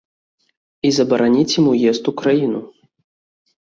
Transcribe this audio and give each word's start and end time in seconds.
І 0.89 0.91
забараніць 1.01 1.55
ім 1.59 1.71
уезд 1.75 2.03
у 2.15 2.17
краіну. 2.25 2.67